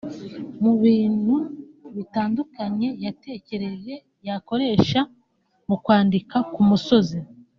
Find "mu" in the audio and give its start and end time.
0.61-0.73, 5.67-5.75